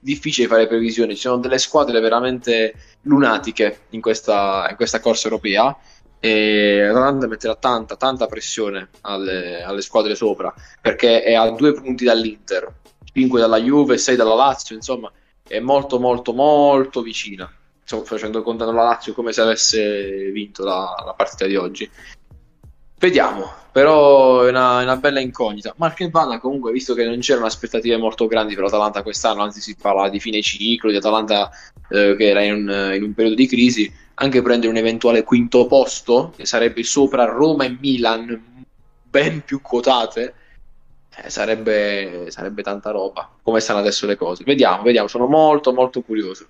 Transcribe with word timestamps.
difficile 0.00 0.48
fare 0.48 0.66
previsioni. 0.66 1.14
Ci 1.14 1.22
sono 1.22 1.38
delle 1.38 1.58
squadre 1.58 2.00
veramente 2.00 2.74
lunatiche 3.02 3.82
in 3.90 4.00
questa, 4.00 4.66
in 4.70 4.76
questa 4.76 5.00
corsa 5.00 5.28
europea 5.28 5.76
e 6.18 6.82
l'Atalanta 6.86 7.26
metterà 7.26 7.54
tanta, 7.54 7.96
tanta 7.96 8.26
pressione 8.26 8.88
alle, 9.02 9.62
alle, 9.62 9.80
squadre 9.80 10.14
sopra 10.14 10.52
perché 10.80 11.22
è 11.22 11.32
a 11.32 11.50
due 11.50 11.72
punti 11.72 12.04
dall'Inter, 12.04 12.70
5 13.12 13.40
dalla 13.40 13.58
Juve, 13.58 13.96
6 13.96 14.16
dalla 14.16 14.34
Lazio, 14.34 14.74
insomma 14.74 15.10
è 15.46 15.58
molto 15.60 15.98
molto 15.98 16.32
molto 16.32 17.02
vicina. 17.02 17.50
Sto 17.82 18.04
facendo 18.04 18.42
contando 18.42 18.72
la 18.72 18.84
Lazio 18.84 19.14
come 19.14 19.32
se 19.32 19.40
avesse 19.40 20.30
vinto 20.30 20.62
la, 20.62 20.94
la 21.04 21.14
partita 21.14 21.46
di 21.46 21.56
oggi. 21.56 21.90
Vediamo, 22.98 23.50
però 23.72 24.42
è 24.42 24.50
una, 24.50 24.79
una 24.90 25.00
bella 25.00 25.20
incognita. 25.20 25.74
Mark 25.76 26.08
Vanna 26.10 26.38
comunque, 26.38 26.72
visto 26.72 26.94
che 26.94 27.04
non 27.04 27.18
c'erano 27.20 27.46
aspettative 27.46 27.96
molto 27.96 28.26
grandi 28.26 28.54
per 28.54 28.64
l'Atalanta 28.64 29.02
quest'anno, 29.02 29.42
anzi 29.42 29.60
si 29.60 29.76
parla 29.80 30.08
di 30.08 30.20
fine 30.20 30.42
ciclo, 30.42 30.90
di 30.90 30.96
Atalanta 30.96 31.50
eh, 31.88 32.14
che 32.16 32.28
era 32.28 32.42
in 32.42 32.54
un, 32.54 32.92
in 32.94 33.02
un, 33.02 33.14
periodo 33.14 33.36
di 33.36 33.46
crisi, 33.46 33.92
anche 34.14 34.42
prendere 34.42 34.70
un 34.70 34.78
eventuale 34.78 35.22
quinto 35.22 35.66
posto, 35.66 36.32
che 36.36 36.46
sarebbe 36.46 36.82
sopra 36.82 37.24
Roma 37.24 37.64
e 37.64 37.76
Milan, 37.80 38.64
ben 39.08 39.42
più 39.44 39.60
quotate, 39.60 40.34
eh, 41.16 41.30
sarebbe, 41.30 42.26
sarebbe 42.28 42.62
tanta 42.62 42.90
roba. 42.90 43.28
Come 43.42 43.60
stanno 43.60 43.80
adesso 43.80 44.06
le 44.06 44.16
cose? 44.16 44.44
Vediamo, 44.44 44.82
vediamo, 44.82 45.08
sono 45.08 45.26
molto 45.26 45.72
molto 45.72 46.02
curioso. 46.02 46.46